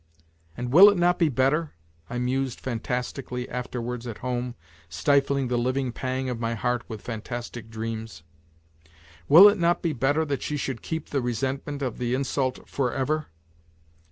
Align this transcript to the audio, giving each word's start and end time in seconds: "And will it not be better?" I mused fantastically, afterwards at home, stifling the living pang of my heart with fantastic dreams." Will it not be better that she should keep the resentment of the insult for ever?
"And 0.57 0.71
will 0.73 0.89
it 0.89 0.97
not 0.97 1.19
be 1.19 1.29
better?" 1.29 1.73
I 2.09 2.17
mused 2.17 2.59
fantastically, 2.59 3.47
afterwards 3.47 4.07
at 4.07 4.17
home, 4.17 4.55
stifling 4.89 5.47
the 5.47 5.59
living 5.59 5.91
pang 5.91 6.27
of 6.27 6.39
my 6.39 6.55
heart 6.55 6.81
with 6.87 7.03
fantastic 7.03 7.69
dreams." 7.69 8.23
Will 9.29 9.47
it 9.47 9.59
not 9.59 9.83
be 9.83 9.93
better 9.93 10.25
that 10.25 10.41
she 10.41 10.57
should 10.57 10.81
keep 10.81 11.09
the 11.09 11.21
resentment 11.21 11.83
of 11.83 11.99
the 11.99 12.15
insult 12.15 12.67
for 12.67 12.91
ever? 12.91 13.27